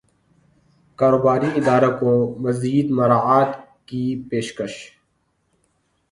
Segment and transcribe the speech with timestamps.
[0.99, 2.11] کاروباری اداروں کو
[2.43, 3.51] مزید مراعات
[3.87, 4.73] کی پیشکش